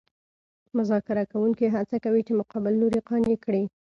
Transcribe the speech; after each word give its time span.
مذاکره 0.77 1.23
کوونکي 1.31 1.65
هڅه 1.75 1.97
کوي 2.05 2.21
چې 2.27 2.37
مقابل 2.41 2.73
لوری 2.81 3.01
قانع 3.07 3.35
کړي 3.45 3.63